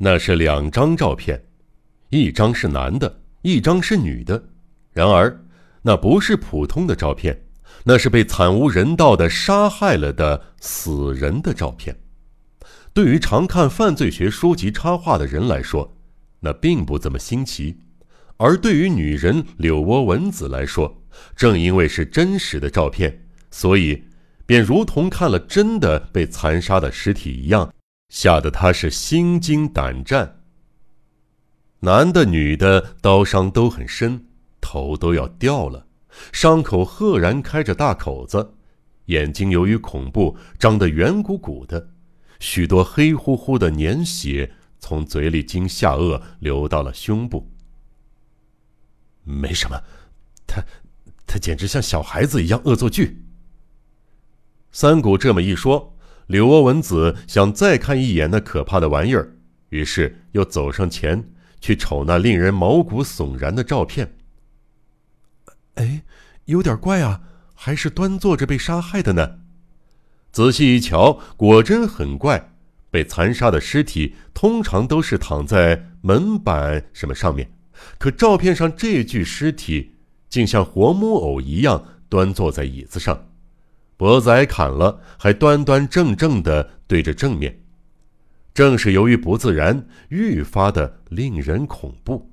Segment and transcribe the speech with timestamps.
[0.00, 1.42] 那是两张照片，
[2.10, 4.42] 一张是男的，一张是女的。
[4.92, 5.44] 然而，
[5.82, 7.46] 那不是普通的照片，
[7.84, 11.96] 那是被惨无人道的杀害了的死人的照片。
[12.92, 15.96] 对于常看犯罪学书籍插画的人来说，
[16.40, 17.76] 那并不怎么新奇；
[18.36, 21.02] 而对于女人柳窝文子来说，
[21.34, 24.04] 正因为是真实的照片，所以
[24.46, 27.72] 便如同看了真的被残杀的尸体一样，
[28.08, 30.40] 吓得他是心惊胆战。
[31.80, 34.26] 男的、女的刀伤都很深。
[34.60, 35.86] 头都要掉了，
[36.30, 38.54] 伤口赫然开着大口子，
[39.06, 41.88] 眼睛由于恐怖张得圆鼓鼓的，
[42.38, 47.48] 许多黑乎乎的粘血从嘴里经下颚流到了胸部。
[49.22, 49.80] 没什么，
[50.46, 50.62] 他，
[51.24, 53.24] 他简直像小孩子一样恶作剧。
[54.70, 55.96] 三谷这么一说，
[56.28, 59.36] 柳窝文子想再看一眼那可怕的玩意儿，
[59.70, 64.14] 于是又走上前去瞅那令人毛骨悚然的照片。
[65.74, 66.02] 哎，
[66.44, 67.22] 有点怪啊，
[67.54, 69.40] 还是端坐着被杀害的呢。
[70.30, 72.52] 仔细一瞧，果真很怪。
[72.90, 77.50] 被残杀的尸体通常都是躺在门板什么上面，
[77.98, 79.96] 可照片上这具尸体
[80.28, 83.28] 竟像活木偶一样端坐在椅子上，
[83.98, 87.60] 脖子挨砍了，还端端正正的对着正面。
[88.54, 92.30] 正是由于不自然，愈发的令人恐怖。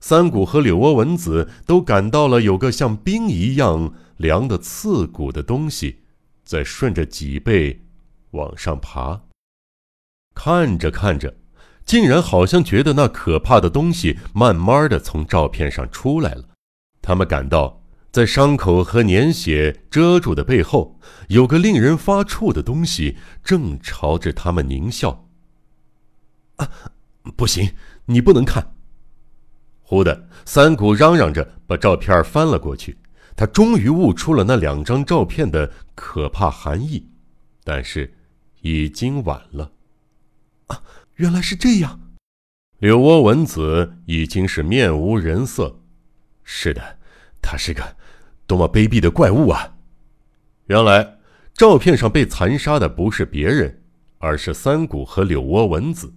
[0.00, 6.02] 三谷和柳窝文子都感到了有个像冰一样凉的刺骨的东西，
[6.44, 7.84] 在顺着脊背
[8.30, 9.22] 往上爬。
[10.32, 11.34] 看着看着，
[11.84, 16.44] 竟然好像觉得那可怕的东西慢慢的从照片上出来了。
[17.02, 25.28] 他们感到，在伤口和粘血遮住的背后，有个令人发怵的东西正朝着他们狞笑。
[26.56, 26.68] 啊，
[27.36, 27.72] 不行，
[28.06, 28.74] 你不能看。
[29.82, 32.98] 忽的，三谷嚷嚷着把照片翻了过去。
[33.36, 37.06] 他终于悟出了那两张照片的可怕含义，
[37.62, 38.12] 但是
[38.62, 39.70] 已经晚了。
[40.66, 40.82] 啊，
[41.14, 42.00] 原来是这样！
[42.78, 45.80] 柳窝文子已经是面无人色。
[46.42, 46.97] 是的，
[47.40, 47.96] 他是个
[48.46, 49.74] 多么卑鄙的怪物啊！
[50.66, 51.18] 原来
[51.54, 53.82] 照片上被残杀的不是别人，
[54.18, 56.12] 而是三谷和柳窝文子。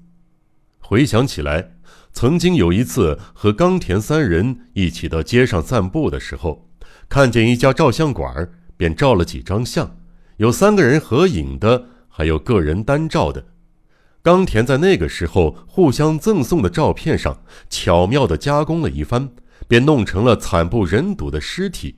[0.80, 1.74] 回想起来。
[2.14, 6.68] 曾经有一次和冈田三人一起到街上散步的时候，
[7.08, 9.96] 看见一家照相馆，便照了几张相，
[10.36, 13.46] 有三个人合影的，还有个人单照的。
[14.22, 19.30] 冈田在那个时候互相赠送的照片上巧妙地加工了一番，
[19.72, 21.96] 便弄成了惨不忍睹的尸体。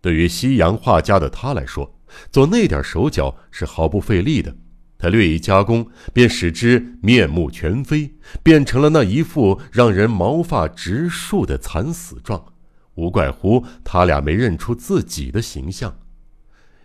[0.00, 1.94] 对于西洋画家的他来说，
[2.32, 4.56] 做那点手脚是毫不费力的。
[4.96, 12.42] 他略一加工，便使之面目全非，变成了那一副让人毛发直竖的惨死状。
[12.94, 15.94] 无怪乎他俩没认出自己的形象。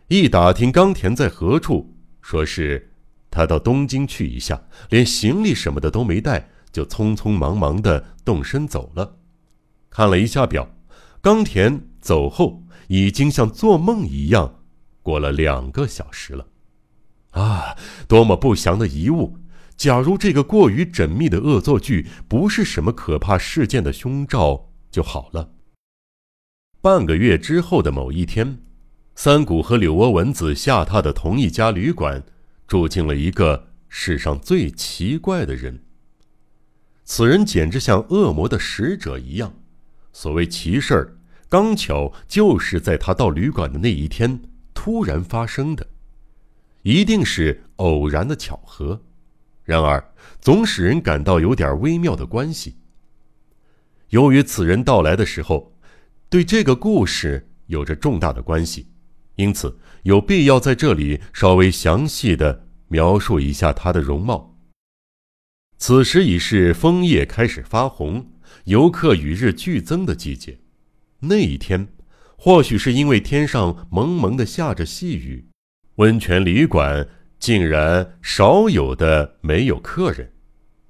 [0.10, 2.92] 一打听冈田在何处，说是
[3.32, 9.20] 他到东京去一下，连行李什么的都没带，就匆匆忙忙的动身走了。
[9.96, 10.76] 看了一下表，
[11.22, 14.66] 冈田走后已经像做梦一样，
[15.02, 16.46] 过了两个小时了。
[17.32, 19.38] 啊，多么不祥的遗物！
[19.78, 25.54] 假如这个过于缜密的恶作剧不是什么可怕事件的凶兆就好了。
[26.82, 28.60] 半个月之后的某一天，
[29.16, 32.22] 三谷和柳窝文子下榻的同一家旅馆，
[32.68, 35.86] 住进了一个世上最奇怪的人。
[37.06, 39.54] 此人简直像恶魔的使者一样。
[40.16, 41.18] 所谓奇事儿，
[41.50, 44.40] 刚巧就是在他到旅馆的那一天
[44.74, 45.86] 突然发生的。
[46.84, 49.04] 一定是偶然的巧合，
[49.66, 50.02] 然而
[50.40, 52.78] 总使人感到有点微妙的关系。
[54.12, 55.76] 由于此人到来的时候，
[56.30, 58.88] 对这个故事有着重大的关系，
[59.36, 64.58] 因此有必要在这里稍微详细的描述一下他的容貌。
[65.78, 68.26] 此时已是枫叶开始发红、
[68.66, 70.60] 游客与日俱增的季节。
[71.20, 71.88] 那一天，
[72.38, 75.48] 或许是因为天上蒙蒙的下着细雨。
[75.96, 77.08] 温泉旅馆
[77.40, 80.34] 竟然少有的没有客人。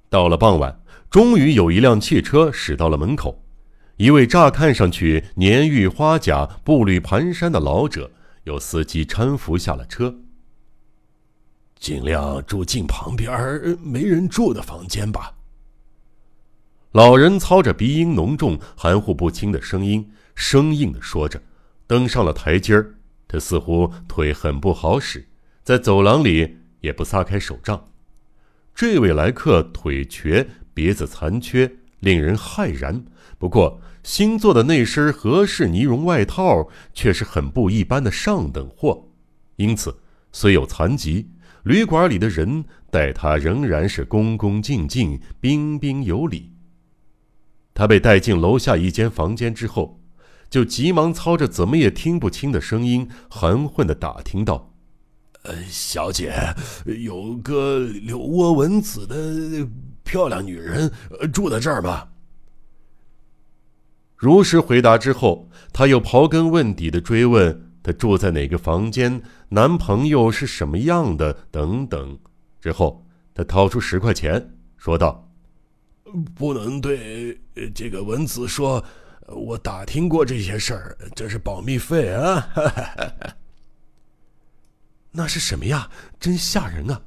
[0.10, 3.44] 到了傍晚，终于有一辆汽车驶到了门口。
[3.98, 8.12] 一位乍看上去年逾花甲、步履蹒跚的老者，
[8.44, 10.16] 由司机搀扶下了车。
[11.78, 15.35] 尽量住进旁边没人住的房间吧。
[16.96, 21.42] 老人操着鼻音浓重、含糊不清的声音，生硬的说着，
[21.86, 22.96] 登上了台阶儿。
[23.28, 25.28] 他似乎腿很不好使，
[25.62, 27.86] 在走廊里也不撒开手杖。
[28.74, 31.70] 这位来客腿瘸，鼻子残缺，
[32.00, 33.04] 令人骇然。
[33.38, 39.06] 不过，新做的那身合适呢绒外套却是很不一般的上等货，
[39.58, 39.94] 因此
[40.32, 41.28] 虽有残疾，
[41.64, 46.55] 旅馆里的人待他仍然是恭恭敬敬、彬彬有礼。
[47.76, 50.00] 他被带进楼下一间房间之后，
[50.50, 54.72] 就急忙操着怎么也听不清的声音，含混的打听道。
[55.44, 56.34] 呃，小姐，
[56.86, 59.68] 有个柳窝文子的
[60.04, 60.90] 漂亮女人
[61.34, 62.08] 住在这儿吗？
[64.16, 72.18] 如实回答之后，他又刨根问底的追问她住在哪个房间，男朋友是什么样的等等。
[72.60, 75.25] 之后，他掏出十块钱，说道
[76.36, 77.40] ：“不能对
[77.74, 78.84] 这个文子说，
[79.28, 82.48] 我打听过这些事儿，这是保密费啊。
[85.12, 85.90] ”那是什么呀？
[86.20, 87.02] 真吓人啊！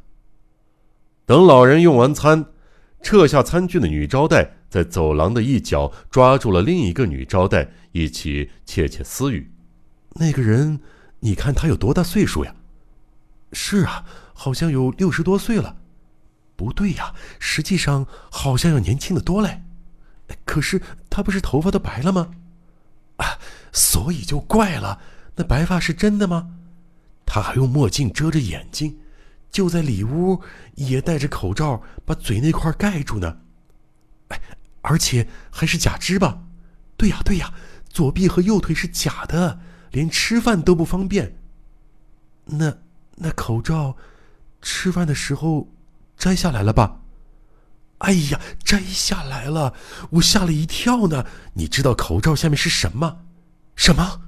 [1.27, 2.47] 等老人用完餐，
[3.03, 9.53] 撤下餐具的女招待在走廊的一角抓住了另一个女招待，一起窃窃私语
[10.19, 10.81] ：“那个人，
[11.21, 12.55] 你看他有多大岁数呀
[13.53, 15.77] ？”“是啊，好像有六十多岁了。
[16.59, 19.63] ”“不对呀，实际上好像要年轻的多嘞。
[20.45, 22.33] ”“可是他不是头发都白了吗
[23.19, 23.39] ？”“啊，
[23.73, 25.01] 所以就怪了。
[25.37, 26.57] 那白发是真的吗？”
[27.25, 28.99] 他还用墨镜遮着眼睛，
[29.53, 30.43] 就在里屋
[30.75, 33.39] 也戴着口罩，把嘴那块盖住呢。
[34.29, 34.41] 哎，
[34.81, 36.43] 而且还是假肢吧？
[36.97, 37.55] 对呀，对呀，
[37.89, 39.61] 左臂和右腿是假的，
[39.93, 41.39] 连吃饭都不方便。
[42.47, 42.79] 那
[43.15, 43.97] 那口罩，
[44.61, 45.69] 吃饭的时候
[46.19, 47.01] 摘下来了吧？
[47.99, 49.75] 哎呀，摘下来了，
[50.11, 51.25] 我吓了一跳呢。
[51.55, 53.21] 你知道口罩下面是什么？
[53.75, 54.23] 什么？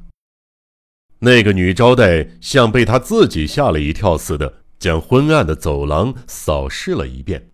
[1.19, 7.51] 那个女招待像被她自己吓了一跳似的，将昏暗的走廊扫视了一遍。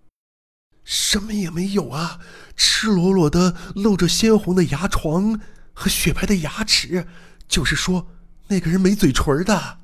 [0.84, 2.20] 什么也没有啊！
[2.54, 5.40] 赤裸裸的露着鲜红的牙床
[5.72, 7.06] 和雪白的牙齿，
[7.48, 8.06] 就是说，
[8.48, 9.78] 那个人没嘴唇的。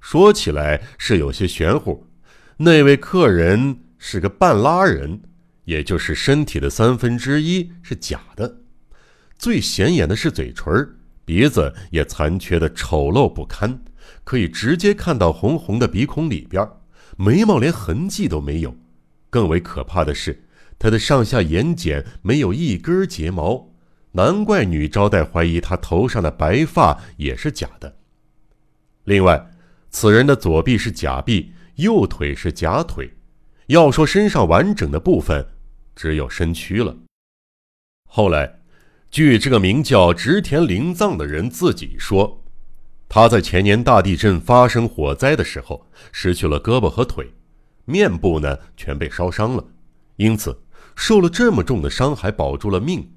[0.00, 2.06] 说起来是有些玄乎，
[2.58, 5.20] 那位客人是个半拉人，
[5.64, 8.58] 也就是身体的三分之一是假的，
[9.36, 10.96] 最显眼的是嘴唇。
[11.24, 13.82] 鼻子也残缺的丑陋不堪，
[14.24, 16.68] 可以直接看到红红的鼻孔里边，
[17.16, 18.76] 眉毛连痕迹都没有。
[19.30, 20.44] 更为可怕的是，
[20.78, 23.70] 他的上下眼睑没有一根睫毛，
[24.12, 27.96] 难怪女招待怀疑他头上的白发也是假的。
[29.04, 29.50] 另外，
[29.90, 33.14] 此人的左臂是假臂，右腿是假腿，
[33.66, 35.46] 要说身上完整的部分，
[35.94, 36.96] 只有身躯了。
[38.08, 38.60] 后来。
[39.10, 42.42] 据这个名叫植田灵藏的人自己说，
[43.08, 47.32] 他在前年大地震发生火灾的时候失去了胳膊和腿，
[47.84, 49.64] 面部呢全被烧伤了，
[50.16, 50.64] 因此
[50.96, 53.08] 受了这么重的伤还保住了命，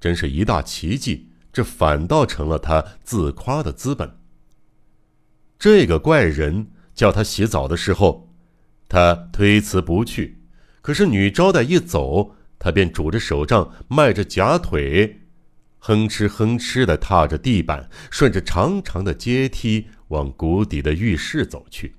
[0.00, 1.30] 真是一大奇迹。
[1.52, 4.12] 这反倒成了他自夸的资本。
[5.56, 8.28] 这个怪人叫他洗澡的时候，
[8.88, 10.38] 他推辞不去，
[10.80, 15.20] 可是女招待一走，他便拄着手杖，迈着假腿。
[15.78, 21.96] 哼哧哼哧地踏着地板，顺着长长的阶梯往谷底的浴室走去。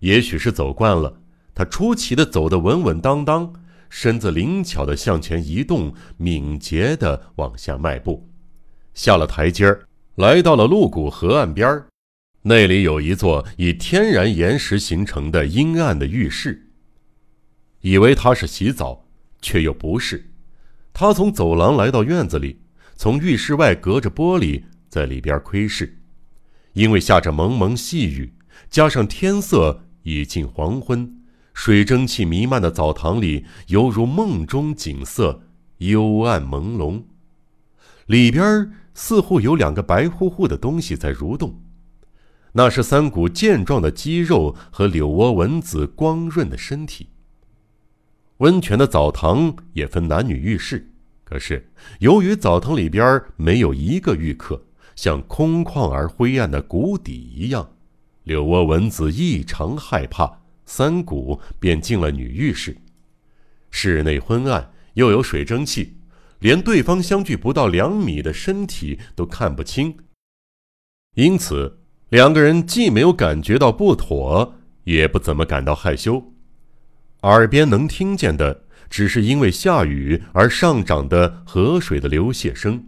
[0.00, 1.20] 也许是走惯了，
[1.54, 3.52] 他出奇地走得稳稳当当，
[3.88, 8.28] 身子灵巧地向前移动，敏捷地往下迈步。
[8.94, 11.86] 下了台阶儿，来到了鹿谷河岸边儿，
[12.46, 16.70] 那里有一座以天然岩石形成的阴暗的浴室。
[17.80, 19.06] 以为他是洗澡，
[19.42, 20.30] 却又不是。
[20.92, 22.60] 他从走廊来到院子里。
[22.96, 25.98] 从浴室外隔着玻璃在里边窥视，
[26.74, 28.32] 因为下着蒙蒙细雨，
[28.70, 31.12] 加上天色已近黄昏，
[31.54, 35.42] 水蒸气弥漫的澡堂里犹如梦中景色，
[35.78, 37.02] 幽暗朦胧。
[38.06, 41.63] 里边似乎有两个白乎乎的东西在蠕动，
[42.56, 47.08] 那是三股健壮的肌肉和柳窝蚊子光润的身体。
[48.36, 50.90] 温泉的澡堂也分男女浴室。
[51.24, 51.68] 可是，
[51.98, 54.62] 由于澡堂里边没有一个浴客，
[54.94, 57.68] 像空旷而灰暗的谷底一样，
[58.22, 62.76] 柳窝蚊子异常害怕，三股便进了女浴室。
[63.70, 65.96] 室内昏暗，又有水蒸气，
[66.38, 69.96] 连对方相距不到两米的身体都看不清。
[71.14, 71.80] 因此，
[72.14, 74.54] 两个人既没有感觉到不妥，
[74.84, 76.32] 也不怎么感到害羞，
[77.22, 78.62] 耳边能听见的。
[78.88, 82.86] 只是因为下雨而上涨的河水的流泻声，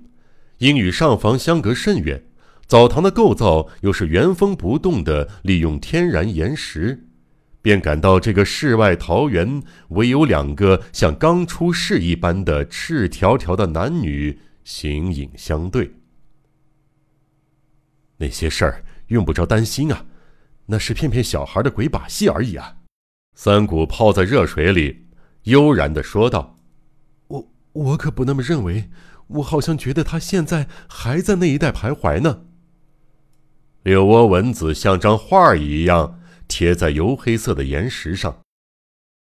[0.59, 2.23] 因与上房相隔甚远，
[2.69, 7.09] 澡堂的构造又是原封不动的利用天然岩石，
[7.61, 15.91] 便感到这个世外桃源，唯有两个像刚出世一般的赤条条的男女形影相对。
[18.19, 20.07] 那些事儿用不着担心啊，
[20.67, 22.77] 那是骗骗小孩的鬼把戏而已啊。
[23.35, 25.07] 三谷泡在热水里，
[25.45, 26.57] 悠然的说道
[27.29, 28.89] ：“我我可不那么认为，
[29.29, 32.45] 我好像觉得他现在还在那一带徘徊呢。”
[33.85, 38.41] 柳窝蚊子像张画一样贴在油黑色的岩石上，